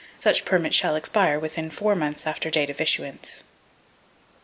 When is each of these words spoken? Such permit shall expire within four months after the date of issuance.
Such 0.17 0.45
permit 0.45 0.73
shall 0.73 0.95
expire 0.95 1.37
within 1.37 1.69
four 1.69 1.93
months 1.93 2.25
after 2.25 2.49
the 2.49 2.53
date 2.53 2.71
of 2.71 2.81
issuance. 2.81 3.43